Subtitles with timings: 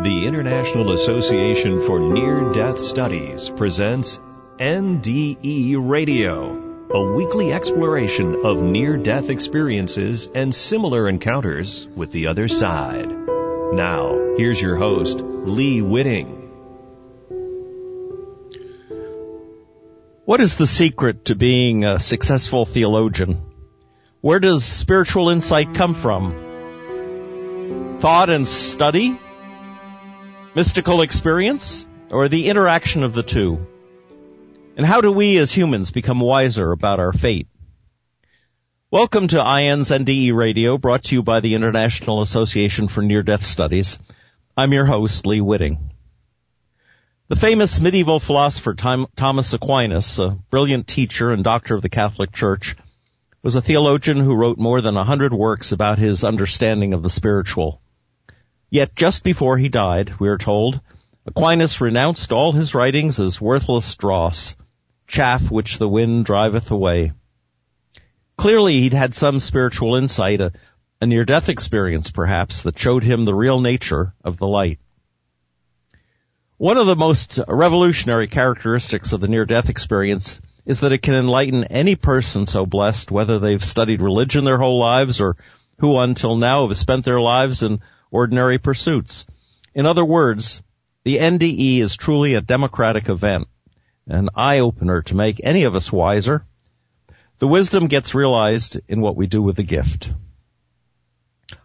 [0.00, 4.20] The International Association for Near Death Studies presents
[4.60, 12.46] NDE Radio, a weekly exploration of near death experiences and similar encounters with the other
[12.46, 13.10] side.
[13.10, 16.28] Now, here's your host, Lee Witting.
[20.26, 23.42] What is the secret to being a successful theologian?
[24.20, 27.96] Where does spiritual insight come from?
[27.98, 29.18] Thought and study?
[30.58, 31.86] Mystical experience?
[32.10, 33.64] Or the interaction of the two?
[34.76, 37.46] And how do we as humans become wiser about our fate?
[38.90, 43.44] Welcome to IANDS NDE Radio, brought to you by the International Association for Near Death
[43.44, 44.00] Studies.
[44.56, 45.92] I'm your host, Lee Witting.
[47.28, 52.74] The famous medieval philosopher Thomas Aquinas, a brilliant teacher and doctor of the Catholic Church,
[53.44, 57.10] was a theologian who wrote more than a hundred works about his understanding of the
[57.10, 57.80] spiritual.
[58.70, 60.80] Yet just before he died, we are told,
[61.24, 64.56] Aquinas renounced all his writings as worthless dross,
[65.06, 67.12] chaff which the wind driveth away.
[68.36, 70.52] Clearly he'd had some spiritual insight, a,
[71.00, 74.78] a near-death experience perhaps, that showed him the real nature of the light.
[76.58, 81.64] One of the most revolutionary characteristics of the near-death experience is that it can enlighten
[81.64, 85.36] any person so blessed, whether they've studied religion their whole lives or
[85.78, 87.80] who until now have spent their lives in
[88.10, 89.26] ordinary pursuits.
[89.74, 90.62] In other words,
[91.04, 93.48] the NDE is truly a democratic event,
[94.06, 96.44] an eye-opener to make any of us wiser.
[97.38, 100.10] The wisdom gets realized in what we do with the gift.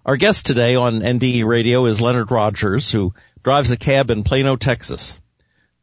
[0.06, 4.56] Our guest today on NDE Radio is Leonard Rogers, who drives a cab in Plano,
[4.56, 5.20] Texas.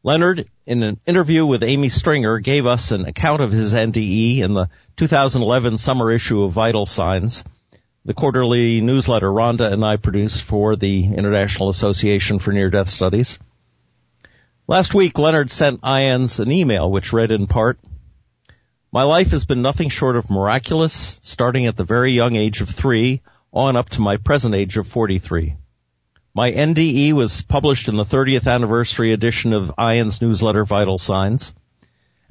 [0.03, 4.53] Leonard, in an interview with Amy Stringer, gave us an account of his NDE in
[4.53, 7.43] the 2011 summer issue of Vital Signs,
[8.03, 13.37] the quarterly newsletter Rhonda and I produce for the International Association for Near Death Studies.
[14.67, 17.77] Last week, Leonard sent IANDS an email which read in part,
[18.91, 22.69] My life has been nothing short of miraculous, starting at the very young age of
[22.69, 23.21] three
[23.53, 25.55] on up to my present age of 43.
[26.33, 31.53] My NDE was published in the 30th anniversary edition of IANDS newsletter Vital Signs.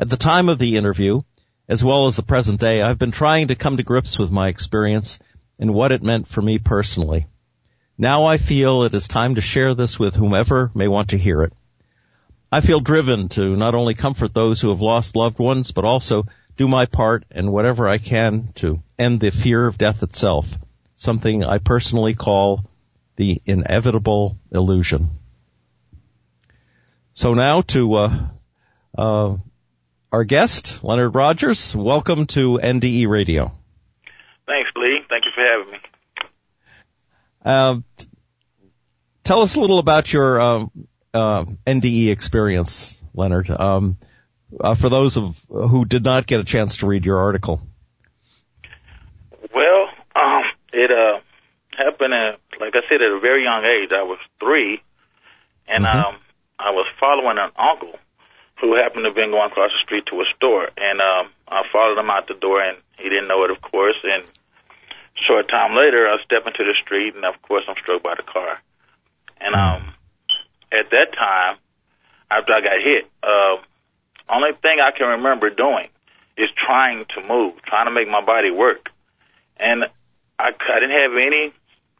[0.00, 1.21] At the time of the interview,
[1.69, 4.49] as well as the present day, I've been trying to come to grips with my
[4.49, 5.21] experience
[5.60, 7.26] and what it meant for me personally.
[7.97, 11.43] Now I feel it is time to share this with whomever may want to hear
[11.43, 11.53] it.
[12.50, 16.25] I feel driven to not only comfort those who have lost loved ones, but also
[16.56, 20.48] do my part and whatever I can to end the fear of death itself,
[20.97, 22.65] something I personally call
[23.16, 25.10] the inevitable illusion.
[27.12, 28.28] So now to uh,
[28.97, 29.37] uh,
[30.10, 31.77] our guest, Leonard Rogers.
[31.77, 33.53] Welcome to NDE Radio.
[34.47, 35.00] Thanks, Lee.
[35.09, 35.78] Thank you for having me.
[37.45, 37.77] Uh,
[39.25, 40.71] tell us a little about your um,
[41.15, 43.51] uh, NDE experience, Leonard.
[43.51, 43.99] Um,
[44.59, 47.61] uh, for those of who did not get a chance to read your article.
[49.55, 50.43] Well, um,
[50.73, 51.21] it uh,
[51.77, 53.91] happened at, like I said, at a very young age.
[53.93, 54.83] I was three,
[55.69, 55.99] and mm-hmm.
[55.99, 56.17] um,
[56.59, 57.99] I was following an uncle
[58.61, 61.62] who happened to have been going across the street to a store, and um, I
[61.72, 63.97] followed him out the door, and he didn't know it, of course.
[64.03, 64.28] And
[65.15, 68.22] short time later, I step into the street, and of course, I'm struck by the
[68.22, 68.60] car.
[69.41, 69.94] And um,
[70.72, 71.56] at that time,
[72.31, 73.56] after I got hit, uh,
[74.28, 75.88] only thing I can remember doing
[76.37, 78.88] is trying to move, trying to make my body work.
[79.59, 79.84] And
[80.38, 81.53] I, I didn't have any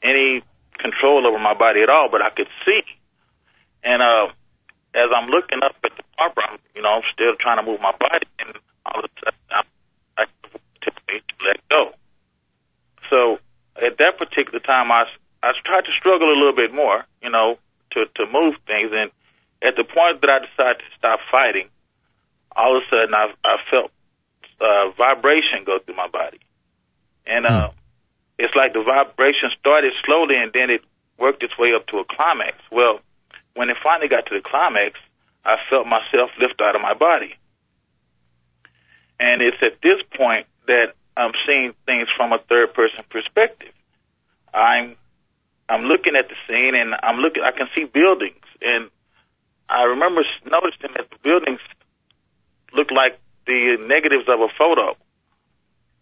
[0.03, 0.43] any
[0.79, 2.81] control over my body at all, but I could see.
[3.85, 4.33] And uh,
[4.95, 7.81] as I'm looking up at the barbara, I'm, you know, I'm still trying to move
[7.81, 8.57] my body, and
[8.87, 9.65] all of a sudden, I'm,
[10.17, 10.25] I
[10.83, 10.93] to
[11.45, 11.93] let go.
[13.11, 13.39] So
[13.77, 15.05] at that particular time, I
[15.43, 17.59] I tried to struggle a little bit more, you know,
[17.93, 19.11] to to move things, and
[19.63, 21.69] at the point that I decided to stop fighting,
[22.57, 23.91] all of a sudden I I felt
[24.61, 26.41] uh, vibration go through my body,
[27.27, 27.75] and uh, hmm
[28.41, 30.81] it's like the vibration started slowly and then it
[31.19, 32.57] worked its way up to a climax.
[32.73, 33.01] Well,
[33.55, 34.99] when it finally got to the climax,
[35.45, 37.37] I felt myself lift out of my body.
[39.21, 43.73] And it's at this point that I'm seeing things from a third person perspective.
[44.53, 44.97] I'm
[45.69, 48.91] I'm looking at the scene and I'm looking I can see buildings and
[49.69, 51.61] I remember noticing that the buildings
[52.73, 54.97] looked like the negatives of a photo.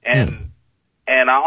[0.03, 0.49] And mm.
[1.09, 1.41] And I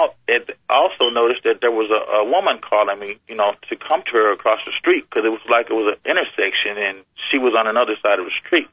[0.72, 4.14] also noticed that there was a, a woman calling me, you know, to come to
[4.14, 7.54] her across the street because it was like it was an intersection and she was
[7.54, 8.68] on another side of the street.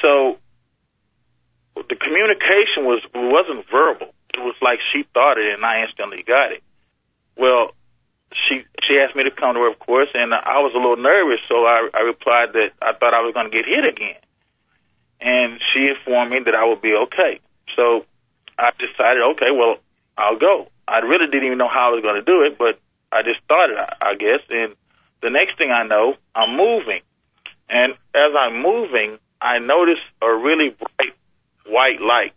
[0.00, 0.38] So
[1.76, 4.14] the communication was wasn't verbal.
[4.34, 6.62] It was like she thought it and I instantly got it.
[7.36, 7.72] Well,
[8.32, 10.96] she she asked me to come to her, of course, and I was a little
[10.96, 14.20] nervous, so I, I replied that I thought I was going to get hit again,
[15.20, 17.40] and she informed me that I would be okay.
[17.76, 18.04] So
[18.58, 19.76] I decided, okay, well,
[20.16, 20.68] I'll go.
[20.88, 22.78] I really didn't even know how I was going to do it, but
[23.10, 24.40] I just started, I, guess.
[24.50, 24.74] And
[25.22, 27.00] the next thing I know, I'm moving,
[27.68, 31.14] and as I'm moving, I notice a really bright
[31.66, 32.32] white light,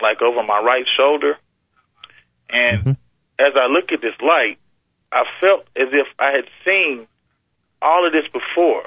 [0.00, 1.38] like over my right shoulder,
[2.50, 2.96] and Mhm.
[3.38, 4.58] as I look at this light,
[5.12, 7.06] I felt as if I had seen
[7.80, 8.84] all of this before,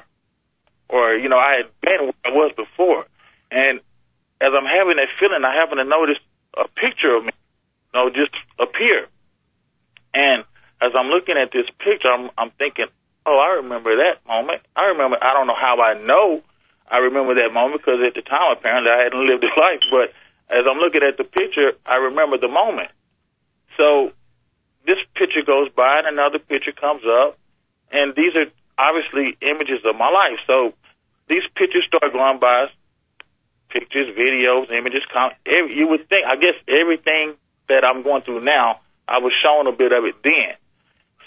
[0.90, 3.06] or you know, I had been where I was before.
[3.50, 3.80] And
[4.40, 6.18] as I'm having that feeling, I happen to notice
[6.58, 7.32] a picture of me,
[7.94, 9.08] you know, just appear.
[10.14, 10.44] And
[10.82, 12.88] as I'm looking at this picture, I'm, I'm thinking,
[13.26, 14.62] oh, I remember that moment.
[14.76, 15.18] I remember.
[15.22, 16.42] I don't know how I know.
[16.92, 19.82] I remember that moment because at the time, apparently, I hadn't lived a life.
[19.90, 20.12] But
[20.52, 22.92] as I'm looking at the picture, I remember the moment.
[23.78, 24.12] So
[24.86, 27.40] this picture goes by and another picture comes up,
[27.92, 30.40] and these are obviously images of my life.
[30.46, 30.74] So
[31.30, 32.68] these pictures start going by,
[33.70, 35.04] pictures, videos, images.
[35.46, 37.36] Every, you would think, I guess, everything
[37.70, 40.56] that I'm going through now, I was shown a bit of it then.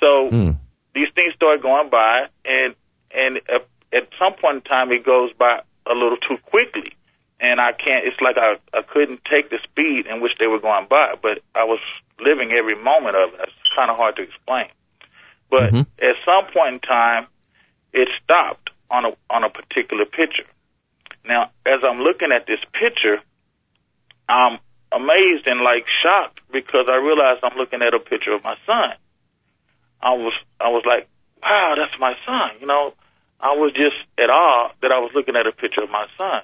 [0.01, 0.57] So Mm.
[0.95, 2.75] these things start going by, and
[3.11, 6.93] and at, at some point in time, it goes by a little too quickly,
[7.41, 8.07] and I can't.
[8.07, 11.39] It's like I I couldn't take the speed in which they were going by, but
[11.55, 11.81] I was
[12.21, 13.41] living every moment of it.
[13.43, 14.69] It's kind of hard to explain,
[15.51, 15.87] but Mhm.
[16.03, 17.27] at some point in time,
[17.93, 20.47] it stopped on a on a particular picture.
[21.25, 23.21] Now, as I'm looking at this picture,
[24.29, 24.59] I'm
[24.93, 28.95] amazed and like shocked because I realized I'm looking at a picture of my son.
[30.03, 31.09] I was I was like,
[31.43, 32.51] wow, that's my son.
[32.61, 32.95] You know,
[33.45, 36.41] I was just at awe that I was looking at a picture of my son.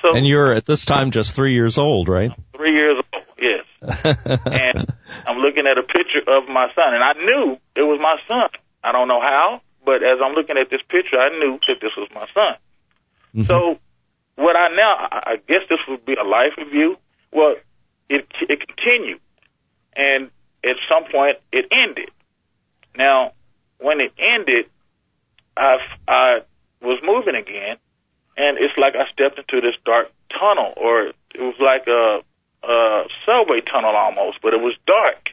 [0.00, 2.32] So And you're at this time just three years old, right?
[2.56, 3.64] three years old, yes,
[4.24, 4.88] and
[5.28, 8.48] I'm looking at a picture of my son, and I knew it was my son.
[8.82, 11.92] I don't know how, but as I'm looking at this picture, I knew that this
[11.96, 12.56] was my son.
[13.36, 13.46] Mhm.
[13.46, 13.78] So,
[14.36, 16.96] what I now, I I guess this would be a life review.
[17.30, 17.56] Well,
[18.08, 19.20] it it continued,
[19.94, 20.30] and
[20.64, 22.10] at some point it ended.
[22.96, 23.32] Now,
[23.78, 24.66] when it ended,
[25.56, 25.78] I
[26.08, 26.40] I
[26.80, 27.76] was moving again,
[28.36, 32.20] and it's like I stepped into this dark tunnel, or it was like a,
[32.66, 35.30] a subway tunnel almost, but it was dark.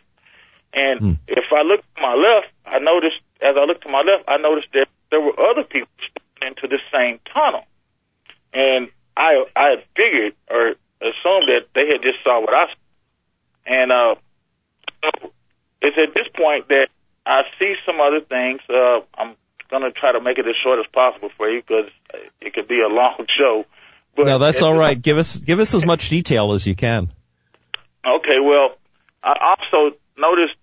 [0.74, 1.14] And Hmm.
[1.28, 4.38] if I looked to my left, I noticed as I looked to my left, I
[4.38, 7.66] noticed that there were other people stepping into the same tunnel,
[8.54, 12.76] and I I had figured or assumed that they had just saw what I saw,
[13.66, 14.16] and uh,
[15.82, 16.90] it's at this point that
[17.26, 18.62] I see some other things.
[18.70, 19.36] Uh, I'm
[19.70, 21.90] gonna try to make it as short as possible for you because
[22.42, 23.66] it could be a long show.
[24.16, 25.00] But no, that's at all right.
[25.00, 27.12] Give us give us as much detail as you can.
[28.06, 28.78] Okay, well,
[29.24, 30.56] I also noticed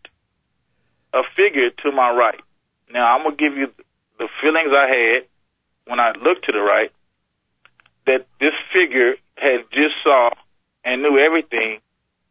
[1.13, 2.41] a figure to my right.
[2.91, 3.73] Now, I'm going to give you
[4.19, 5.27] the feelings I had
[5.87, 6.91] when I looked to the right
[8.07, 10.31] that this figure had just saw
[10.85, 11.81] and knew everything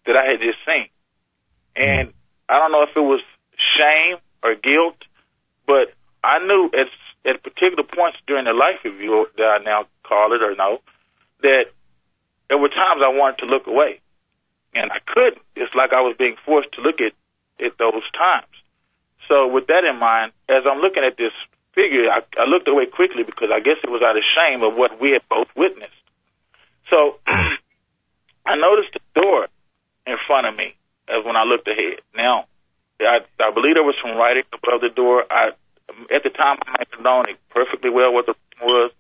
[0.06, 0.88] that I had just seen.
[1.76, 2.18] And mm-hmm.
[2.50, 3.22] I don't know if it was
[3.78, 4.98] shame or guilt,
[5.68, 5.94] but
[6.26, 6.88] I knew at,
[7.30, 10.80] at particular points during the life review that I now call it or know
[11.42, 11.66] that
[12.50, 14.02] there were times I wanted to look away
[14.74, 15.42] and I couldn't.
[15.56, 17.14] It's like I was being forced to look at
[17.64, 18.52] at those times.
[19.30, 21.32] So with that in mind, as I'm looking at this
[21.74, 24.76] figure, I, I looked away quickly because I guess it was out of shame of
[24.76, 25.94] what we had both witnessed.
[26.90, 29.48] So I noticed the door
[30.06, 30.76] in front of me
[31.08, 32.02] as when I looked ahead.
[32.16, 32.46] Now,
[33.00, 35.24] I, I believe there was some writing above the door.
[35.30, 35.52] I
[36.14, 38.92] at the time I might have known it perfectly well what the was,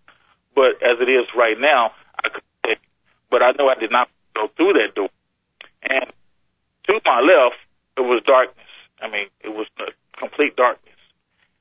[0.53, 1.91] but as it is right now,
[2.23, 2.43] I could.
[3.29, 5.09] But I know I did not go through that door.
[5.83, 6.11] And
[6.85, 7.57] to my left,
[7.97, 8.65] it was darkness.
[9.01, 9.67] I mean, it was
[10.17, 10.95] complete darkness,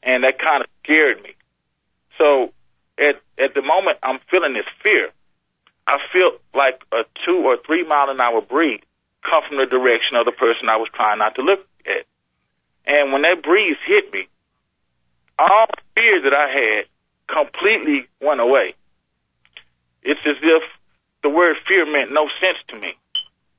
[0.03, 1.35] and that kind of scared me.
[2.19, 2.53] So,
[2.99, 5.11] at at the moment, I'm feeling this fear.
[5.87, 8.81] I feel like a two or three mile an hour breeze
[9.23, 12.07] come from the direction of the person I was trying not to look at.
[12.87, 14.29] And when that breeze hit me,
[15.39, 16.87] all fear that I had
[17.29, 18.75] completely went away.
[20.03, 20.63] It's as if
[21.23, 22.95] the word fear meant no sense to me.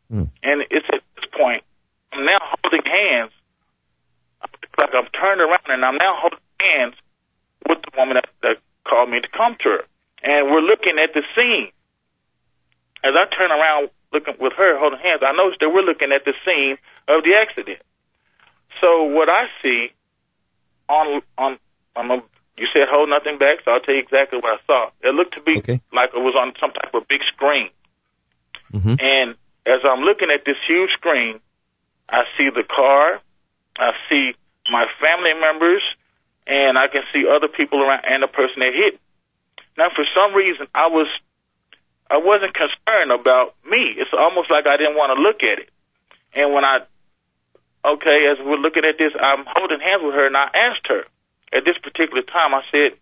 [0.09, 0.29] Hmm.
[0.43, 1.63] And it's at this point,
[2.13, 3.31] I'm now holding hands,
[4.77, 6.95] like I'm turned around and I'm now holding hands
[7.67, 9.83] with the woman that, that called me to come to her.
[10.23, 11.71] And we're looking at the scene.
[13.03, 16.25] As I turn around looking with her holding hands, I notice that we're looking at
[16.25, 16.77] the scene
[17.07, 17.79] of the accident.
[18.81, 19.89] So what I see
[20.89, 21.57] on on
[21.95, 22.21] on the
[22.57, 24.89] you said hold nothing back, so I'll tell you exactly what I saw.
[25.01, 25.81] It looked to be Okay.
[25.91, 27.69] like it was on some type of big screen.
[28.71, 29.35] hmm And
[29.65, 31.39] as I'm looking at this huge screen,
[32.07, 33.19] I see the car,
[33.77, 34.35] I see
[34.71, 35.83] my family members,
[36.47, 38.99] and I can see other people around, and the person that hit.
[39.77, 41.07] Now, for some reason, I was
[42.09, 43.95] I wasn't concerned about me.
[43.97, 45.69] It's almost like I didn't want to look at it.
[46.35, 46.85] And when I,
[47.83, 51.03] okay, as we're looking at this, I'm holding hands with her, and I asked her
[51.53, 52.53] at this particular time.
[52.53, 52.97] I said,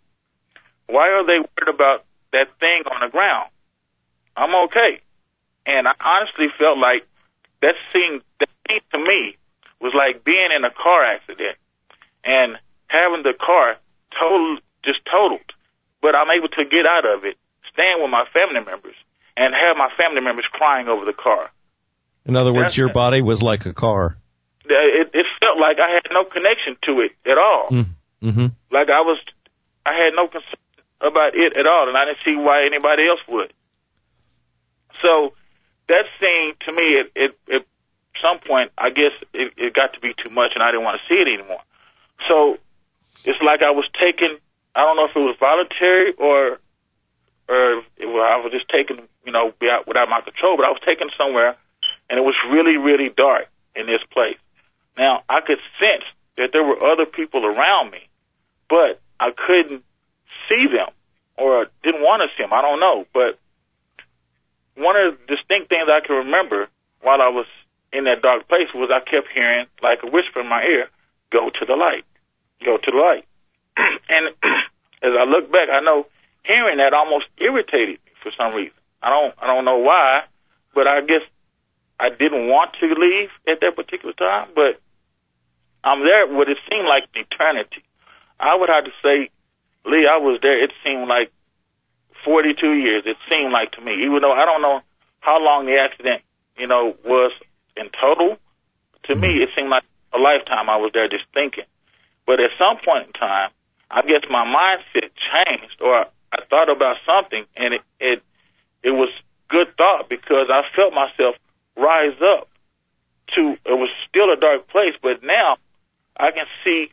[0.88, 3.50] "Why are they worried about that thing on the ground?
[4.36, 5.00] I'm okay."
[5.66, 7.08] And I honestly felt like
[7.62, 9.38] that scene, that scene to me
[9.80, 11.58] was like being in a car accident
[12.24, 12.58] and
[12.88, 13.78] having the car
[14.20, 15.52] total, just totaled.
[16.02, 17.38] But I'm able to get out of it
[17.74, 18.96] stand with my family members
[19.36, 21.50] and have my family members crying over the car.
[22.26, 24.18] In other words, That's, your body was like a car.
[24.66, 27.68] It, it felt like I had no connection to it at all.
[27.72, 27.90] Mm,
[28.24, 28.48] mm-hmm.
[28.72, 29.20] Like I was,
[29.86, 30.64] I had no concern
[31.02, 33.54] about it at all, and I didn't see why anybody else would.
[35.02, 35.34] So
[35.90, 37.66] that scene to me, it, it, at
[38.22, 41.00] some point, I guess it, it got to be too much, and I didn't want
[41.02, 41.62] to see it anymore.
[42.28, 42.58] So
[43.26, 44.38] it's like I was taken.
[44.76, 46.60] I don't know if it was voluntary or
[47.50, 51.10] or well, I was just taken, you know, without my control, but I was taken
[51.18, 51.56] somewhere,
[52.10, 54.38] and it was really, really dark in this place.
[54.98, 56.06] Now I could sense
[56.38, 58.08] that there were other people around me,
[58.70, 59.84] but I couldn't
[60.50, 60.90] see them
[61.38, 62.54] or didn't want to see them.
[62.54, 63.40] I don't know, but
[64.76, 66.68] one of the distinct things I can remember
[67.02, 67.46] while I was
[67.92, 70.90] in that dark place was I kept hearing like a whisper in my ear,
[71.30, 72.06] "Go to the light,
[72.66, 73.26] go to the light."
[74.10, 74.34] and
[75.04, 76.08] as I look back, I know
[76.44, 78.78] hearing that almost irritated me for some reason.
[79.02, 80.24] I don't I don't know why,
[80.74, 81.22] but I guess
[82.00, 84.82] I didn't want to leave at that particular time, but
[85.84, 87.84] I'm there what it seemed like an eternity.
[88.44, 89.30] I would have to say,
[89.86, 91.32] Lee, I was there, it seemed like
[92.26, 94.82] 42 years, it seemed like to me, even though I don't know
[95.22, 96.22] how long the accident,
[96.58, 97.32] you know, was
[97.78, 98.38] in total.
[99.08, 99.44] To me, mm-hmm.
[99.44, 99.84] it seemed like
[100.14, 101.64] a lifetime I was there just thinking.
[102.28, 103.52] But at some point in time,
[103.90, 108.24] I guess my mindset changed, or I thought about something, and it it
[108.82, 109.10] it was
[109.50, 111.36] good thought because I felt myself
[111.76, 112.48] rise up
[113.36, 113.54] to.
[113.66, 115.58] It was still a dark place, but now
[116.18, 116.92] I can see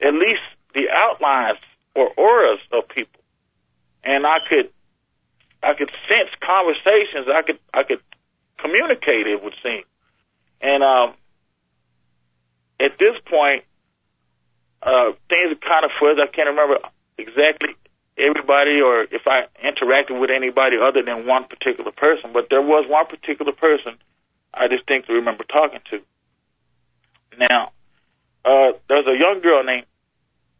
[0.00, 0.42] at least
[0.74, 1.58] the outlines
[1.94, 3.20] or auras of people,
[4.04, 4.70] and I could
[5.62, 7.26] I could sense conversations.
[7.32, 8.00] I could I could
[8.58, 9.26] communicate.
[9.26, 9.82] It would seem,
[10.60, 11.14] and um,
[12.80, 13.64] at this point,
[14.82, 16.20] uh, things are kind of fuzzy.
[16.22, 16.78] I can't remember
[17.16, 17.74] exactly
[18.16, 22.84] everybody or if I interacted with anybody other than one particular person, but there was
[22.88, 23.96] one particular person
[24.52, 26.00] I distinctly remember talking to.
[27.38, 27.72] Now,
[28.44, 29.86] uh, there's a young girl named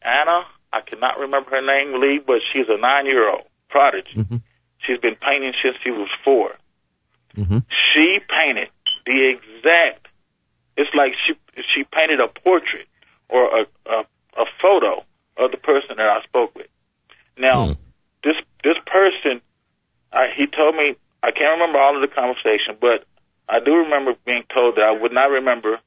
[0.03, 0.45] Anna.
[0.73, 4.17] I cannot remember her name, Lee, but she's a nine-year-old prodigy.
[4.17, 4.37] Mm-hmm.
[4.79, 6.53] She's been painting since she was 4
[7.37, 7.59] mm-hmm.
[7.95, 8.69] She painted
[9.07, 10.07] the exact.
[10.77, 11.35] It's like she
[11.75, 12.87] she painted a portrait
[13.29, 14.05] or a, a
[14.37, 15.05] a photo
[15.37, 16.69] of the person that I spoke with.
[17.37, 17.73] Now, hmm.
[18.23, 19.41] this this person,
[20.13, 23.05] uh, he told me I can't remember all of the conversation, but
[23.49, 25.81] I do remember being told that I would not remember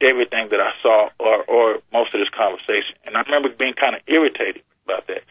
[0.00, 3.94] everything that I saw or or most of this conversation, and I remember being kind
[3.94, 5.22] of irritated about that.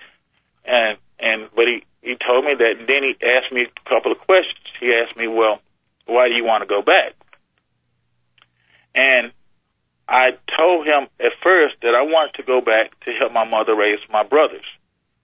[0.66, 4.12] And and but he he told me that, and then he asked me a couple
[4.12, 4.64] of questions.
[4.80, 5.60] He asked me, well,
[6.06, 7.14] why do you want to go back?
[8.96, 9.32] And
[10.08, 13.76] I told him at first that I wanted to go back to help my mother
[13.76, 14.66] raise my brothers.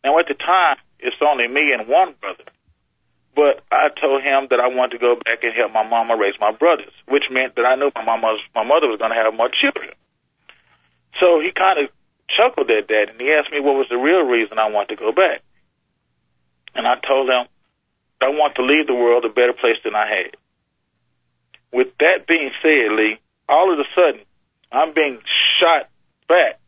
[0.04, 2.44] Now, at the time, it's only me and one brother.
[3.36, 6.40] But I told him that I wanted to go back and help my mama raise
[6.40, 9.34] my brothers, which meant that I knew my mama, my mother was going to have
[9.34, 9.92] more children.
[11.20, 11.92] So he kind of
[12.32, 15.04] chuckled at that, and he asked me what was the real reason I wanted to
[15.04, 15.44] go back.
[16.74, 17.48] And I told him
[18.22, 20.38] I want to leave the world a better place than I had.
[21.72, 24.22] With that being said, Lee, all of a sudden,
[24.72, 25.20] I'm being
[25.60, 25.90] shot
[26.28, 26.60] back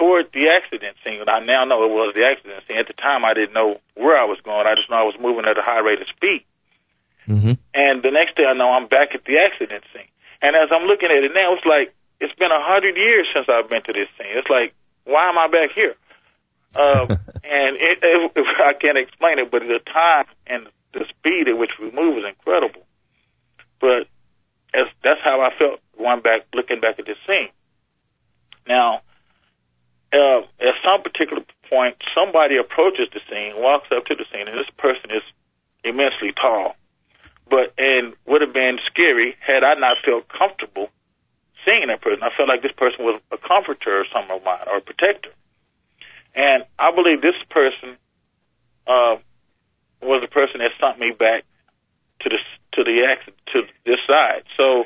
[0.00, 1.20] toward the accident scene.
[1.20, 2.80] And I now know it was the accident scene.
[2.80, 4.64] At the time, I didn't know where I was going.
[4.66, 6.48] I just know I was moving at a high rate of speed.
[7.28, 7.60] Mm-hmm.
[7.76, 10.08] And the next day, I know I'm back at the accident scene.
[10.40, 13.44] And as I'm looking at it now, it's like it's been a hundred years since
[13.52, 14.32] I've been to this scene.
[14.32, 14.72] It's like,
[15.04, 15.94] why am I back here?
[16.80, 17.12] Um,
[17.44, 20.66] and it, it, it, I can't explain it, but the time and
[20.96, 22.88] the speed at which we move is incredible.
[23.84, 24.08] But
[24.72, 27.52] as, that's how I felt going back, looking back at this scene.
[28.66, 29.02] Now,
[30.12, 34.58] uh, at some particular point, somebody approaches the scene, walks up to the scene, and
[34.58, 35.22] this person is
[35.84, 36.76] immensely tall.
[37.48, 40.90] But and would have been scary had I not felt comfortable
[41.64, 42.22] seeing that person.
[42.22, 45.30] I felt like this person was a comforter or some of mine or a protector.
[46.34, 47.96] And I believe this person
[48.86, 49.16] uh,
[50.00, 51.44] was the person that sent me back
[52.20, 52.38] to the
[52.72, 54.44] to the accident to this side.
[54.56, 54.84] So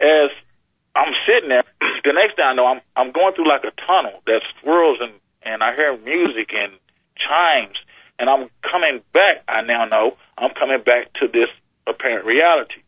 [0.00, 0.30] as
[0.96, 1.64] I'm sitting there.
[2.04, 5.12] the next thing I know, I'm I'm going through like a tunnel that swirls and
[5.42, 6.72] and I hear music and
[7.16, 7.76] chimes,
[8.18, 9.44] and I'm coming back.
[9.48, 11.48] I now know I'm coming back to this
[11.86, 12.82] apparent reality.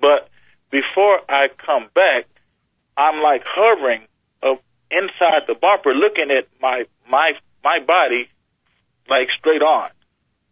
[0.00, 0.30] But
[0.70, 2.26] before I come back,
[2.96, 4.02] I'm like hovering
[4.42, 7.32] up inside the bumper, looking at my my
[7.62, 8.28] my body
[9.08, 9.90] like straight on,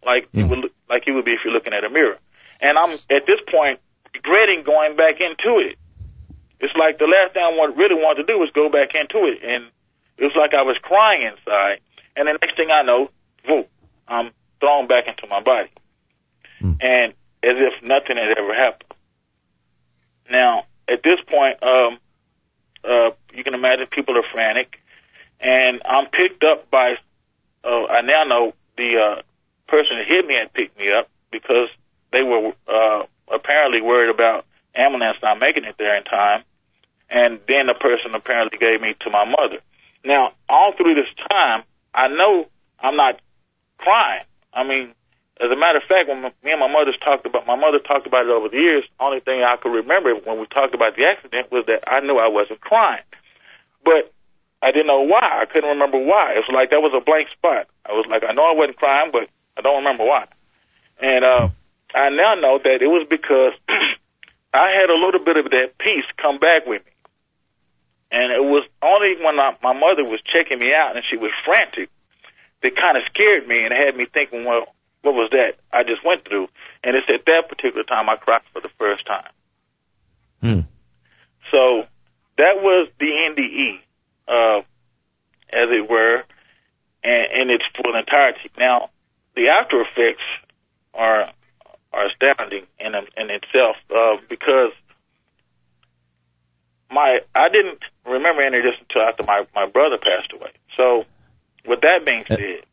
[0.05, 0.41] like mm.
[0.41, 2.19] you would like you would be if you're looking at a mirror.
[2.61, 3.81] And I'm at this point
[4.15, 5.77] regretting going back into it.
[6.63, 9.27] It's like the last thing I want, really wanted to do was go back into
[9.27, 9.67] it, and
[10.17, 11.81] it was like I was crying inside.
[12.15, 13.11] And the next thing I know,
[13.45, 13.67] whoa,
[14.07, 15.71] I'm thrown back into my body,
[16.63, 16.79] mm.
[16.81, 18.95] and as if nothing had ever happened.
[20.31, 21.99] Now, at this point, um,
[22.85, 24.79] uh, you can imagine people are frantic,
[25.41, 26.95] and I'm picked up by.
[27.65, 29.23] Uh, I now know the uh,
[29.67, 31.69] person that hit me had picked me up because
[32.13, 33.03] they were uh,
[33.33, 34.45] apparently worried about
[34.77, 36.45] ambulance not making it there in time,
[37.13, 39.61] and then the person apparently gave me to my mother.
[40.05, 41.63] Now, all through this time,
[41.95, 42.49] I know
[42.81, 43.21] I'm not
[43.79, 44.25] crying.
[44.53, 44.95] I mean,
[45.41, 48.07] as a matter of fact, when me and my mother talked about, my mother talked
[48.07, 48.85] about it over the years.
[48.99, 52.17] Only thing I could remember when we talked about the accident was that I knew
[52.17, 53.05] I wasn't crying,
[53.85, 54.13] but
[54.63, 55.21] I didn't know why.
[55.21, 56.33] I couldn't remember why.
[56.33, 57.69] It was like that was a blank spot.
[57.85, 59.29] I was like, I know I wasn't crying, but
[59.59, 60.27] I don't remember why.
[61.01, 61.49] And uh,
[61.95, 63.53] I now know that it was because
[64.55, 66.92] I had a little bit of that peace come back with me.
[68.13, 71.33] And it was only when I, my mother was checking me out and she was
[71.45, 71.89] frantic
[72.63, 74.67] that kind of scared me and had me thinking, well,
[75.01, 76.49] what was that I just went through?
[76.85, 79.33] And it's at that particular time I cried for the first time.
[80.41, 80.61] Hmm.
[81.51, 81.85] So
[82.39, 83.81] that was the NDE,
[84.29, 84.61] uh,
[85.53, 86.25] as it were,
[87.03, 88.51] and in its full entirety.
[88.59, 88.91] Now,
[89.35, 90.23] the after effects
[90.95, 91.33] are
[91.93, 94.73] are astounding in in itself uh, because
[96.93, 100.51] my I didn't remember any of this until after my my brother passed away.
[100.77, 101.05] So,
[101.67, 102.65] with that being said,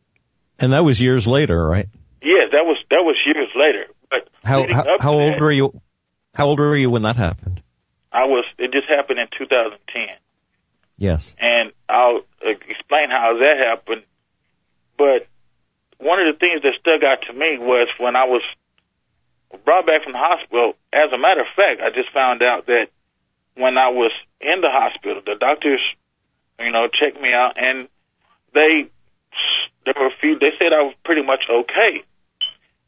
[0.60, 1.88] and that was years later, right?
[2.22, 3.88] Yeah, that was that was years later.
[4.10, 5.82] But how how, how old that, were you?
[6.34, 7.62] How old were you when that happened?
[8.12, 8.46] I was.
[8.58, 10.08] It just happened in 2010.
[10.98, 11.34] Yes.
[11.40, 14.04] And I'll uh, explain how that happened.
[14.98, 15.28] But
[15.98, 18.42] one of the things that stuck out to me was when I was
[19.64, 20.74] brought back from the hospital.
[20.92, 22.88] As a matter of fact, I just found out that
[23.60, 25.82] when I was in the hospital, the doctors,
[26.60, 27.88] you know, checked me out and
[28.54, 28.90] they
[29.86, 30.38] there were a few.
[30.40, 32.04] They said I was pretty much okay,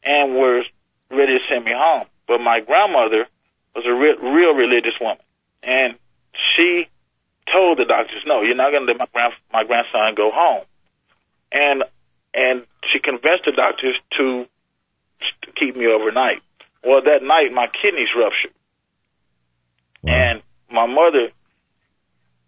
[0.04, 0.62] and were
[1.10, 2.06] ready to send me home.
[2.26, 3.26] But my grandmother
[3.74, 5.22] was a real, real religious woman,
[5.62, 5.94] and
[6.32, 6.88] she
[7.52, 10.64] told the doctors, "No, you're not going to let my grand my grandson go home."
[11.52, 11.84] And
[12.34, 14.46] and she convinced the doctors to,
[15.42, 16.42] to keep me overnight.
[16.82, 18.52] Well, that night my kidneys ruptured,
[20.02, 20.12] wow.
[20.12, 21.30] and my mother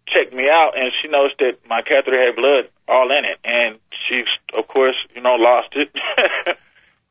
[0.07, 3.79] checked me out, and she noticed that my catheter had blood all in it, and
[4.07, 4.23] she,
[4.57, 5.89] of course, you know, lost it,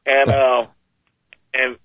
[0.06, 0.68] and um,
[1.52, 1.76] and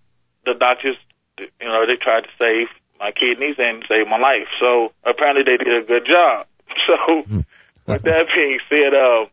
[0.46, 0.98] the doctors,
[1.38, 2.68] you know, they tried to save
[3.00, 4.48] my kidneys and save my life.
[4.60, 6.48] So apparently they did a good job.
[6.88, 7.40] So hmm.
[7.88, 9.26] with that being said, uh,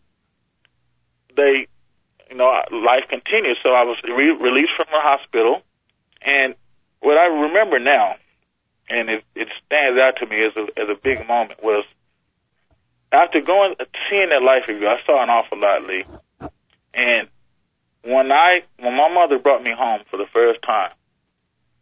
[1.37, 1.69] they,
[2.31, 3.59] you know, life continued.
[3.63, 5.63] So I was re- released from the hospital,
[6.23, 6.55] and
[7.01, 8.17] what I remember now
[8.89, 11.85] and it, it stands out to me as a as a big moment was
[13.13, 13.75] after going
[14.11, 16.05] seeing that life review, I saw an awful lot, Lee.
[16.93, 17.29] And
[18.03, 20.93] when I when my mother brought me home for the first time,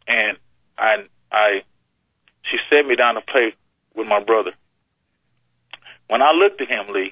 [0.07, 0.37] and
[0.77, 1.63] I I
[2.43, 3.53] she set me down to play
[3.95, 4.51] with my brother.
[6.07, 7.11] When I looked at him, Lee,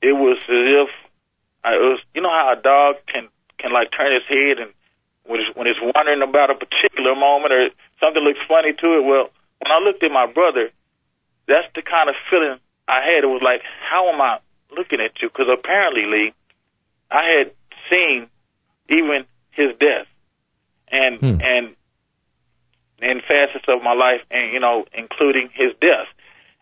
[0.00, 0.88] it was as if
[1.62, 3.28] I was you know how a dog can
[3.58, 4.72] can like turn his head and
[5.26, 7.68] when it's, when it's wondering about a particular moment or
[8.00, 9.04] something looks funny to it.
[9.04, 10.70] Well, when I looked at my brother,
[11.48, 12.58] that's the kind of feeling
[12.88, 13.24] I had.
[13.24, 14.38] It was like, how am I
[14.76, 15.28] looking at you?
[15.28, 16.34] Because apparently, Lee,
[17.10, 17.52] I had
[17.90, 18.28] seen
[18.88, 20.06] even his death,
[20.90, 21.40] and hmm.
[21.40, 21.76] and
[23.00, 26.08] in facets of my life, and you know, including his death.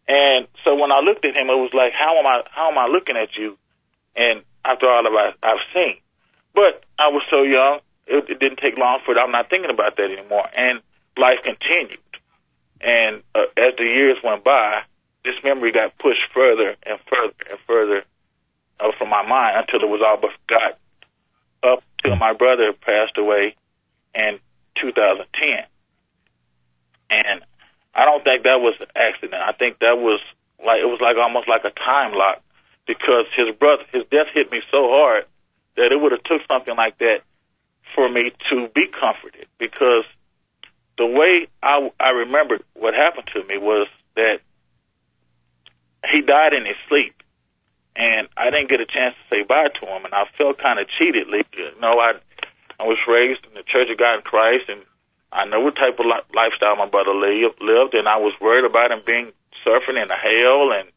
[0.09, 2.42] And so when I looked at him, it was like, how am I?
[2.51, 3.57] How am I looking at you?
[4.14, 5.96] And after all of I, I've seen,
[6.55, 9.19] but I was so young, it, it didn't take long for it.
[9.19, 10.49] I'm not thinking about that anymore.
[10.57, 10.81] And
[11.17, 11.99] life continued.
[12.81, 14.83] And uh, as the years went by,
[15.25, 18.05] this memory got pushed further and further and further
[18.81, 20.79] uh, from my mind until it was all but forgot.
[21.62, 23.55] Up till my brother passed away
[24.15, 24.41] in
[24.81, 25.65] 2010.
[27.11, 27.43] And
[27.95, 29.35] I don't think that was an accident.
[29.35, 30.21] I think that was
[30.65, 32.43] like it was like almost like a time lock
[32.87, 35.27] because his brother his death hit me so hard
[35.77, 37.23] that it would have took something like that
[37.95, 40.05] for me to be comforted because
[40.99, 44.41] the way I I remembered what happened to me was that
[46.11, 47.15] he died in his sleep,
[47.97, 50.79] and I didn't get a chance to say bye to him, and I felt kind
[50.79, 51.29] of cheated.
[51.29, 52.15] You know, I
[52.81, 54.83] I was raised in the Church of God in Christ, and
[55.33, 58.93] I know what type of li- lifestyle my brother lived, and I was worried about
[58.93, 59.33] him being
[59.65, 60.89] surfing in the hell and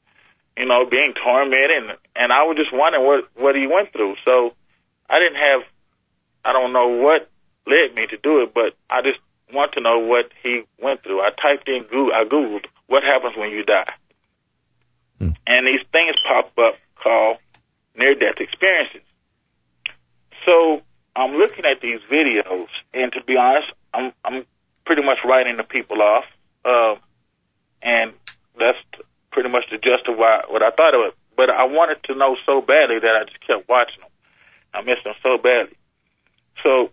[0.57, 4.15] you know being tormented, and and I was just wondering what what he went through.
[4.25, 4.53] So
[5.09, 5.61] I didn't have,
[6.45, 7.29] I don't know what
[7.65, 9.19] led me to do it, but I just
[9.51, 11.19] want to know what he went through.
[11.21, 13.93] I typed in Google, I googled what happens when you die,
[15.19, 15.29] hmm.
[15.47, 17.37] and these things pop up called
[17.97, 19.01] near death experiences.
[20.45, 20.81] So
[21.15, 24.45] I'm looking at these videos, and to be honest, I'm I'm
[24.85, 26.25] pretty much writing the people off,
[26.63, 26.95] uh,
[27.81, 28.13] and
[28.57, 28.77] that's
[29.31, 31.13] pretty much the gist of why, what I thought of it.
[31.35, 34.11] But I wanted to know so badly that I just kept watching them.
[34.73, 35.75] I missed them so badly.
[36.63, 36.89] So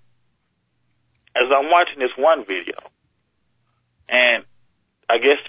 [1.36, 2.76] as I'm watching this one video,
[4.08, 4.44] and
[5.08, 5.40] I guess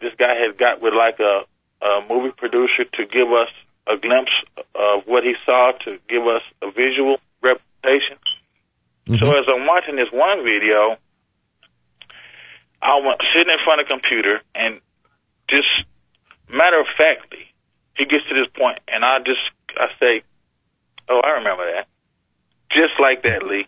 [0.00, 1.44] this guy had got with like a,
[1.84, 3.50] a movie producer to give us
[3.86, 4.32] a glimpse
[4.74, 8.18] of what he saw to give us a visual representation.
[9.06, 9.22] Mm-hmm.
[9.22, 10.98] So as I'm watching this one video,
[12.82, 14.80] I was sitting in front of a computer and
[15.48, 15.68] just
[16.48, 17.46] matter of factly,
[17.96, 19.42] he gets to this point and I just
[19.76, 20.22] I say,
[21.08, 21.86] Oh, I remember that.
[22.70, 23.66] Just like that, Lee.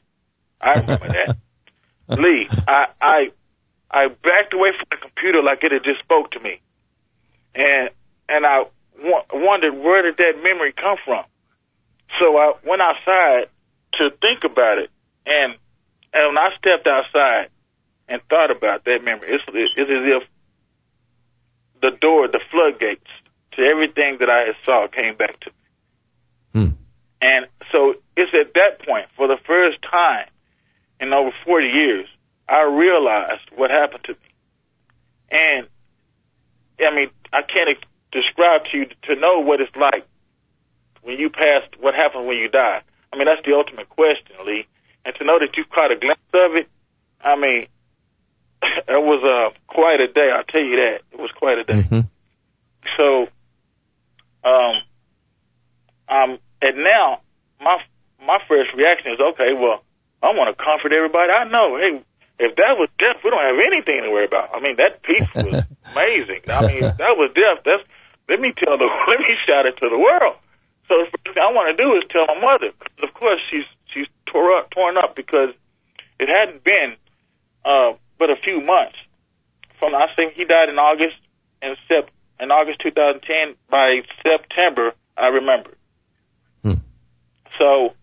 [0.61, 1.37] I remember that.
[2.18, 3.30] Lee, I I
[3.90, 6.61] I backed away from the computer like it had just spoke to me.
[7.54, 7.90] And
[8.28, 8.64] and I
[9.32, 11.24] wondered where did that memory come from.
[12.18, 13.48] So I went outside
[13.94, 14.90] to think about it,
[15.26, 15.54] and
[16.12, 17.48] and when I stepped outside
[18.08, 20.22] and thought about that memory, it's, it's as if
[21.80, 23.06] the door, the floodgates
[23.52, 25.56] to everything that I had saw came back to me.
[26.52, 26.74] Hmm.
[27.20, 30.26] And so it's at that point, for the first time
[31.00, 32.07] in over 40 years,
[32.48, 34.18] I realized what happened to me.
[35.31, 35.66] And
[36.81, 37.78] I mean, I can't
[38.12, 40.07] describe to you to know what it's like
[41.02, 42.83] when you pass, what happens when you die.
[43.12, 44.66] I mean, that's the ultimate question, Lee.
[45.04, 46.68] And to know that you caught a glimpse of it,
[47.20, 47.66] I mean,
[48.62, 50.31] it was uh, quite a day.
[50.35, 51.00] I'll tell you that.
[51.12, 51.83] It was quite a day.
[51.83, 52.00] Mm-hmm.
[52.96, 53.28] So,
[54.44, 54.74] um,
[56.09, 57.20] um, and now
[57.61, 57.78] my
[58.29, 59.81] my first reaction is, okay, well,
[60.21, 61.33] I want to comfort everybody.
[61.33, 62.05] I know, hey,
[62.38, 64.53] if that was death, we don't have anything to worry about.
[64.53, 65.64] I mean, that piece was
[65.97, 66.45] amazing.
[66.47, 67.83] I mean, if that was death, that's
[68.29, 70.37] let me tell the let me shout it to the world.
[70.87, 72.71] So the first thing I want to do is tell my mother.
[73.03, 75.57] Of course, she's she's tore up, torn up because
[76.21, 77.01] it hadn't been
[77.64, 79.01] uh, but a few months
[79.81, 81.17] from I think he died in August
[81.62, 83.57] and sep in August 2010.
[83.71, 85.73] By September, I remember.
[86.62, 86.85] Hmm.
[87.59, 87.95] So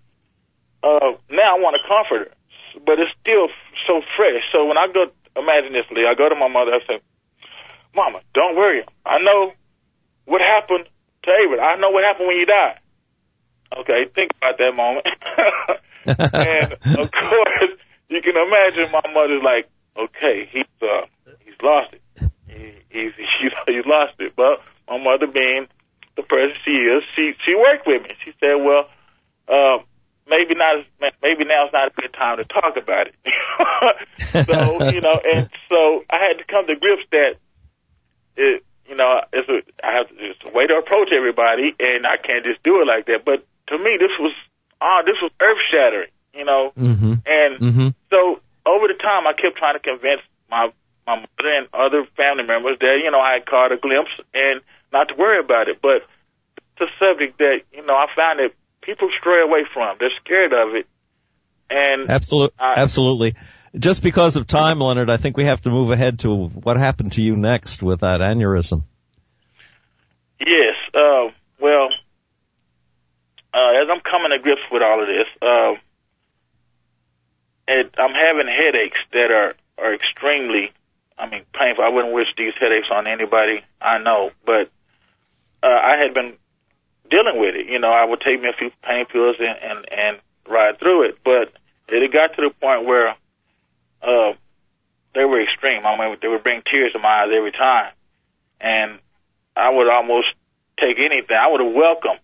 [0.86, 3.50] uh, now I want to comfort her, but it's still
[3.90, 4.46] so fresh.
[4.54, 6.06] So when I go, imagine this, Lee.
[6.06, 6.78] I go to my mother.
[6.78, 7.02] I say,
[7.96, 8.86] "Mama, don't worry.
[9.06, 9.54] I know
[10.26, 10.86] what happened
[11.24, 11.60] to Avery.
[11.60, 12.80] I know what happened when you died.
[13.78, 15.06] Okay, think about that moment.
[16.06, 17.72] and of course,
[18.10, 19.68] you can imagine my mother's like,
[19.98, 21.06] okay, he's uh,
[21.44, 22.02] he's lost it.
[22.48, 24.34] He, he's he's he's lost it.
[24.36, 25.68] But my mother, being
[26.16, 28.16] the person she is, she she worked with me.
[28.24, 28.88] She said, well,
[29.48, 29.84] uh,
[30.28, 30.86] maybe not.
[31.22, 33.16] Maybe now's not a good time to talk about it.
[34.46, 37.36] so you know, and so I had to come to grips that
[38.38, 42.06] it you know, it's a, I have to, it's a way to approach everybody, and
[42.06, 43.26] I can't just do it like that.
[43.26, 44.34] But to me, this was,
[44.82, 46.72] ah, this was earth shattering, you know.
[46.78, 47.14] Mm-hmm.
[47.26, 47.88] And mm-hmm.
[48.10, 50.70] so over the time, I kept trying to convince my
[51.08, 54.62] my mother and other family members that you know I had caught a glimpse and
[54.92, 55.82] not to worry about it.
[55.82, 56.06] But
[56.78, 58.54] it's a subject that you know I found that
[58.86, 59.98] people stray away from.
[60.00, 60.88] They're scared of it.
[61.70, 63.36] And absolutely, absolutely
[63.78, 67.14] just because of time, Leonard, I think we have to move ahead to what happened
[67.14, 68.84] to you next with that aneurysm.
[70.40, 70.76] Yes.
[70.94, 71.90] Uh, well,
[73.54, 75.74] uh, as I'm coming to grips with all of this, uh,
[77.68, 80.72] it, I'm having headaches that are are extremely,
[81.18, 81.84] I mean, painful.
[81.84, 84.70] I wouldn't wish these headaches on anybody I know, but
[85.62, 86.38] uh, I had been
[87.10, 87.68] dealing with it.
[87.68, 91.10] You know, I would take me a few pain pills and and, and ride through
[91.10, 91.54] it, but
[91.88, 93.16] it got to the point where
[94.02, 94.34] uh,
[95.14, 95.86] they were extreme.
[95.86, 97.92] I mean, they would bring tears to my eyes every time,
[98.60, 99.00] and
[99.56, 100.28] I would almost
[100.80, 101.38] take anything.
[101.38, 102.20] I would have welcomed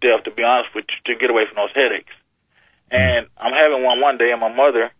[0.00, 2.12] death, to be honest with you, to get away from those headaches.
[2.90, 4.90] And I'm having one one day, and my mother,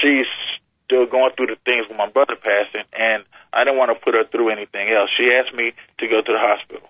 [0.00, 0.26] she's
[0.84, 4.14] still going through the things with my brother passing, and I didn't want to put
[4.14, 5.08] her through anything else.
[5.16, 6.88] She asked me to go to the hospital.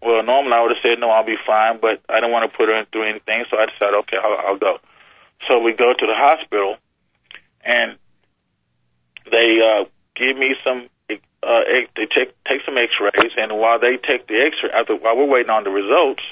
[0.00, 2.56] Well, normally I would have said no, I'll be fine, but I didn't want to
[2.56, 4.78] put her through anything, so I decided, okay, I'll, I'll go.
[5.46, 6.76] So we go to the hospital,
[7.64, 7.98] and
[9.30, 9.84] they uh,
[10.16, 10.88] give me some.
[11.40, 11.62] Uh,
[11.94, 15.50] they take take some X-rays, and while they take the X-ray, after while we're waiting
[15.50, 16.22] on the results,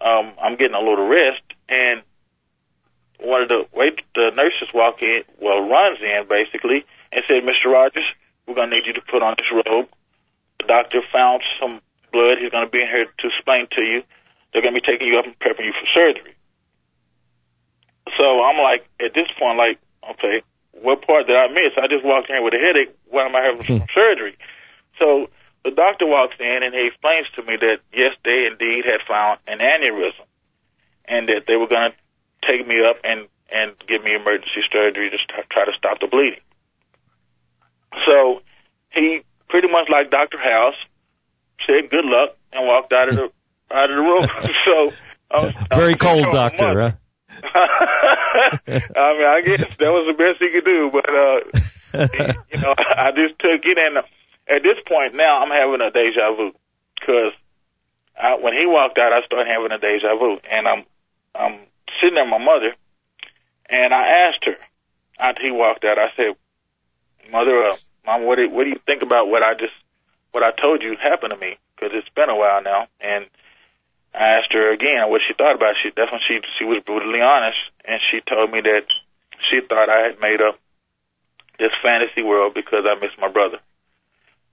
[0.00, 2.02] um, I'm getting a little rest, and
[3.18, 7.72] one of the wait the nurses walk in, well, runs in basically, and said, "Mr.
[7.72, 8.04] Rogers,
[8.46, 9.88] we're gonna need you to put on this robe."
[10.60, 11.80] The doctor found some
[12.12, 12.38] blood.
[12.38, 14.02] He's gonna be in here to explain to you.
[14.52, 16.36] They're gonna be taking you up and prepping you for surgery.
[18.16, 19.78] So I'm like, at this point, like,
[20.10, 21.72] okay, what part did I miss?
[21.76, 22.94] I just walked in here with a headache.
[23.08, 23.94] Why am I having some hmm.
[23.94, 24.36] surgery?
[24.98, 25.30] So
[25.64, 29.38] the doctor walks in and he explains to me that yes, they indeed had found
[29.46, 30.26] an aneurysm,
[31.06, 31.96] and that they were going to
[32.46, 36.06] take me up and and give me emergency surgery to st- try to stop the
[36.06, 36.40] bleeding.
[38.06, 38.40] So
[38.90, 40.74] he pretty much like Doctor House
[41.66, 43.28] said good luck and walked out of the
[43.74, 44.26] out of the room.
[44.64, 44.92] so
[45.30, 46.92] I was, I Very was cold doctor, huh?
[48.64, 52.74] I mean, I guess that was the best he could do, but uh, you know,
[52.78, 56.52] I just took it, and at this point now, I'm having a deja vu
[56.94, 57.32] because
[58.40, 60.84] when he walked out, I started having a deja vu, and I'm
[61.34, 61.58] I'm
[62.00, 62.74] sitting there with my mother,
[63.68, 64.56] and I asked her
[65.18, 66.34] after he walked out, I said,
[67.30, 69.74] "Mother, uh, mom, what do what do you think about what I just
[70.32, 71.56] what I told you happened to me?
[71.76, 73.26] Because it's been a while now, and."
[74.14, 75.76] I asked her again what she thought about it.
[75.82, 78.84] She, that's when she she was brutally honest, and she told me that
[79.48, 80.58] she thought I had made up
[81.58, 83.58] this fantasy world because I missed my brother.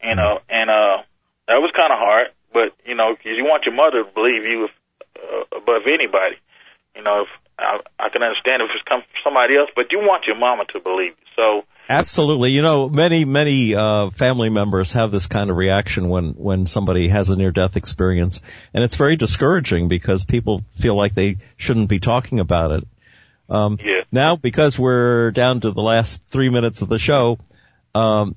[0.02, 1.04] You know, and uh,
[1.48, 4.46] that was kind of hard, but you know, 'cause you want your mother to believe
[4.46, 4.72] you if,
[5.20, 6.38] uh, above anybody.
[6.96, 10.00] You know, if I, I can understand if it's come from somebody else, but you
[10.00, 11.28] want your mama to believe you.
[11.36, 12.52] So Absolutely.
[12.52, 17.08] You know, many, many, uh, family members have this kind of reaction when, when somebody
[17.08, 18.42] has a near death experience.
[18.76, 22.88] And it's very discouraging because people feel like they shouldn't be talking about it.
[23.50, 27.40] Um, yeah, now, because we're down to the last three minutes of the show,
[27.96, 28.36] um,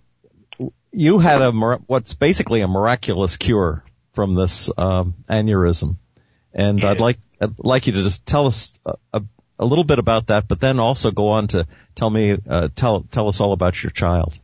[0.90, 3.84] you had a, what's basically a miraculous cure
[4.14, 5.96] from this, um, aneurysm.
[6.54, 6.90] And Yeah.
[6.92, 8.72] I'd like, I'd like you to just tell us
[9.12, 9.22] a,
[9.62, 13.02] a, little bit about that, but then also go on to tell me, uh, tell,
[13.10, 14.38] tell us all about your child.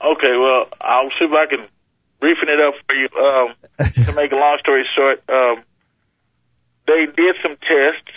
[0.00, 1.66] Okay, well, I'll see if I can
[2.20, 3.08] briefing it up for you.
[3.16, 3.54] Um,
[4.06, 5.62] to make a long story short, um,
[6.86, 8.12] they did some tests,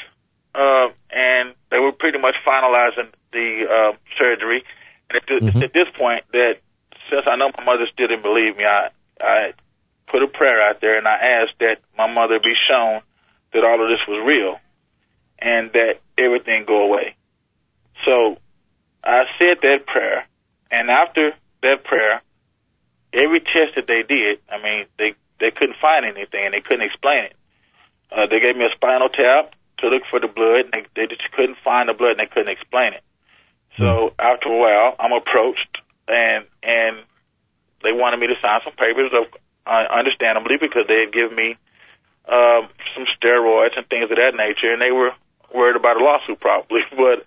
[0.55, 4.63] uh, and they were pretty much finalizing the uh, surgery.
[5.09, 5.63] And at, th- Mhm.
[5.63, 6.59] at this point, that
[7.09, 8.89] since I know my mother still didn't believe me, I
[9.21, 9.53] I
[10.07, 13.01] put a prayer out there and I asked that my mother be shown
[13.53, 14.59] that all of this was real
[15.41, 17.15] and that everything go away.
[18.05, 18.37] So
[19.03, 20.27] I said that prayer,
[20.71, 22.21] and after that prayer,
[23.13, 26.85] every test that they did, I mean, they they couldn't find anything and they couldn't
[26.85, 27.35] explain it.
[28.11, 31.07] Uh, they gave me a spinal tap to look for the blood, and they, they
[31.07, 33.03] just couldn't find the blood and they couldn't explain it.
[33.77, 36.97] So after a while, I'm approached, and and
[37.83, 39.31] they wanted me to sign some papers, of
[39.65, 41.55] uh, understandably, because they had given me
[42.27, 45.13] um, some steroids and things of that nature, and they were
[45.53, 47.25] worried about a lawsuit probably, but.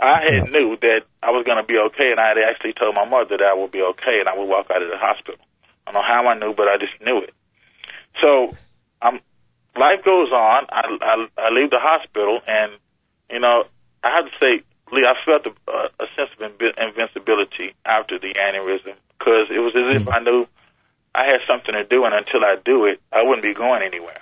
[0.00, 0.50] I had Yeah.
[0.52, 3.36] knew that I was going to be okay, and I had actually told my mother
[3.36, 5.40] that I would be okay, and I would walk out of the hospital.
[5.86, 7.34] I don't know how I knew, but I just knew it.
[8.22, 8.54] So,
[9.02, 9.18] um,
[9.76, 10.66] life goes on.
[10.70, 12.72] I, I, I leave the hospital, and
[13.30, 13.64] you know,
[14.04, 15.50] I have to say, Lee, I felt a,
[15.98, 20.46] a sense of invincibility after the aneurysm because it was as if I knew
[21.14, 24.20] I had something to do, and until I do it, I wouldn't be going anywhere.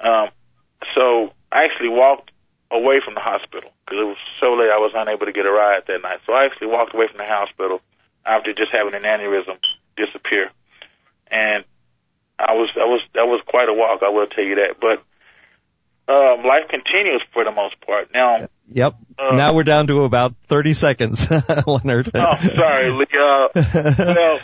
[0.00, 0.30] Um,
[0.94, 2.30] so I actually walked
[2.70, 5.50] away from the hospital because it was so late I was unable to get a
[5.50, 6.20] ride that night.
[6.26, 7.80] So I actually walked away from the hospital
[8.26, 9.56] after just having an aneurysm
[9.96, 10.50] disappear,
[11.30, 11.64] and
[12.38, 14.02] I was I was that was quite a walk.
[14.02, 14.76] I will tell you that.
[14.80, 15.02] But
[16.12, 18.12] um, life continues for the most part.
[18.14, 18.96] Now, Yep.
[19.18, 21.26] Uh, now we're down to about 30 seconds,
[21.66, 22.10] Leonard.
[22.14, 23.06] oh, sorry, Lee.
[23.12, 24.34] Uh, well,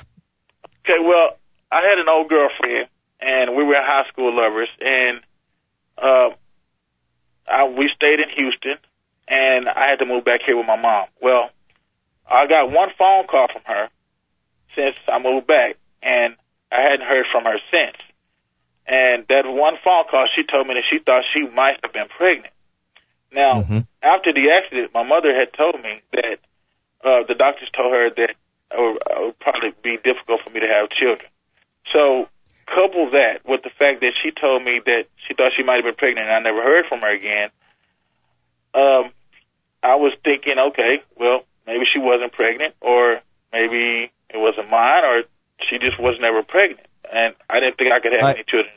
[0.81, 1.39] okay, well,
[1.71, 2.89] I had an old girlfriend,
[3.21, 5.21] and we were high school lovers, and
[5.99, 6.35] uh,
[7.47, 8.77] I, we stayed in Houston,
[9.29, 11.07] and I had to move back here with my mom.
[11.21, 11.51] Well,
[12.31, 13.89] I got one phone call from her
[14.75, 16.37] since I moved back, and
[16.73, 17.97] I hadn't heard from her since.
[18.87, 22.09] And that one phone call, she told me that she thought she might have been
[22.09, 22.53] pregnant.
[23.33, 23.87] Now, Mhm.
[24.03, 26.39] after the accident, my mother had told me that
[27.03, 28.37] uh, the doctors told her that it
[28.81, 31.29] would, it would probably be difficult for me to have children.
[31.93, 32.29] So,
[32.67, 35.85] couple that with the fact that she told me that she thought she might have
[35.85, 37.51] been pregnant and I never heard from her again,
[38.75, 39.13] um,
[39.83, 43.21] I was thinking, okay, well, maybe she wasn't pregnant, or
[43.53, 45.23] maybe it wasn't mine, or
[45.61, 46.87] she just was never pregnant.
[47.13, 48.73] And I didn't think I could have I- any children.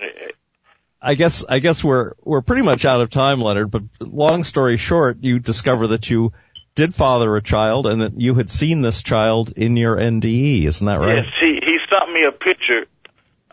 [0.99, 3.69] I guess I guess we're we're pretty much out of time, Leonard.
[3.69, 6.33] But long story short, you discover that you
[6.73, 10.65] did father a child, and that you had seen this child in your NDE.
[10.65, 11.17] Isn't that right?
[11.17, 12.87] Yes, he he sent me a picture.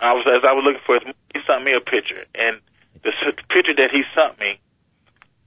[0.04, 1.14] I was as I was looking for his.
[1.32, 2.60] He sent me a picture, and
[3.02, 3.12] the
[3.48, 4.60] picture that he sent me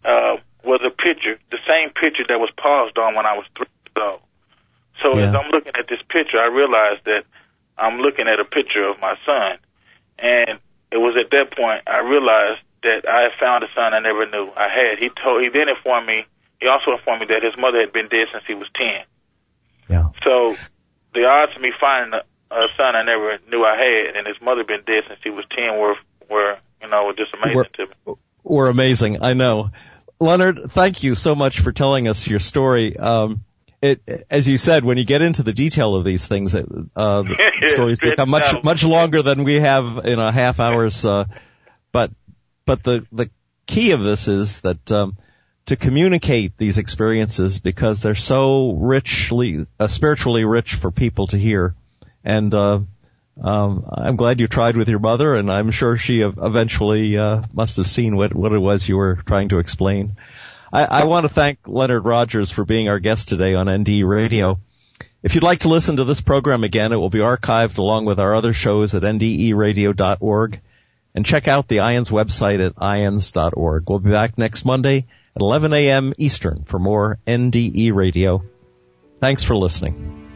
[0.04, 3.70] uh, was a picture, the same picture that was paused on when I was three
[3.70, 4.22] years old.
[5.02, 7.24] So as I'm looking at this picture, I realized that
[7.78, 9.62] I'm looking at a picture of my son,
[10.18, 10.60] and
[10.92, 14.26] it was at that point I realized that I had found a son I never
[14.26, 14.98] knew I had.
[14.98, 15.44] He told.
[15.44, 16.26] He then informed me.
[16.60, 19.06] He also informed me that his mother had been dead since he was ten.
[19.90, 20.10] Yeah.
[20.24, 20.58] So
[21.14, 24.38] the odds of me finding a, a son I never knew I had, and his
[24.42, 25.96] mother been dead since he was ten, were
[26.30, 28.16] were you know were just amazing Were- to me.
[28.44, 29.24] Were amazing.
[29.24, 29.72] I know.
[30.20, 32.98] Leonard, thank you so much for telling us your story.
[32.98, 33.44] Um,
[33.82, 36.64] it, as you said, when you get into the detail of these things, uh,
[36.96, 38.64] the stories become much out.
[38.64, 41.06] much longer than we have in a half hour's.
[41.06, 41.26] Uh,
[41.92, 42.12] but
[42.66, 43.30] but the the
[43.68, 45.18] key of this is that um,
[45.68, 51.76] to communicate these experiences because they're so richly uh, spiritually rich for people to hear,
[52.28, 52.82] and uh,
[53.42, 57.78] um, I'm glad you tried with your mother, and I'm sure she eventually uh, must
[57.78, 60.18] have seen what what it was you were trying to explain.
[60.72, 64.60] I, I want to thank Leonard Rogers for being our guest today on NDE Radio.
[65.24, 68.20] If you'd like to listen to this program again, it will be archived along with
[68.20, 70.60] our other shows at nderadio.org.
[71.16, 73.90] And check out the IONS website at ions.org.
[73.90, 76.14] We'll be back next Monday at 11 a.m.
[76.18, 78.44] Eastern for more NDE Radio.
[79.20, 80.27] Thanks for listening.